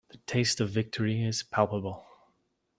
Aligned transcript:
The 0.09 0.17
taste 0.17 0.59
of 0.59 0.71
victory 0.71 1.23
is 1.23 1.43
palpable. 1.43 2.07